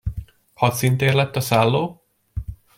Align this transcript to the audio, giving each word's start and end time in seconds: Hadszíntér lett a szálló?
Hadszíntér 0.53 1.13
lett 1.13 1.35
a 1.35 1.39
szálló? 1.39 2.03